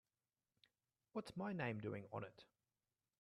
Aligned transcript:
What's 1.13 1.37
my 1.37 1.53
name 1.53 1.77
doing 1.79 2.05
on 2.11 2.23
it? 2.23 2.45